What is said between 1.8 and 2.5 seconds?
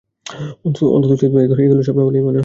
স্বপ্ন বলেই মনে হয়।